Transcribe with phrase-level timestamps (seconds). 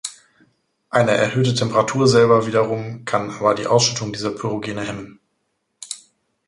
[0.89, 5.19] Eine erhöhte Temperatur selber wiederum kann aber die Ausschüttung dieser Pyrogene hemmen.